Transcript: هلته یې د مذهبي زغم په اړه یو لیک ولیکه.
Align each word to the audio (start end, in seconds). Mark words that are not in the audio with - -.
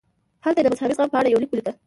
هلته 0.43 0.59
یې 0.59 0.63
د 0.65 0.69
مذهبي 0.73 0.93
زغم 0.97 1.09
په 1.13 1.17
اړه 1.19 1.27
یو 1.29 1.41
لیک 1.41 1.49
ولیکه. 1.51 1.71